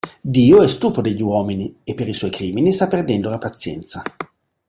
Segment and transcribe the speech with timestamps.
[0.23, 4.01] Dio è stufo degli uomini e per i suoi crimini sta perdendo la pazienza.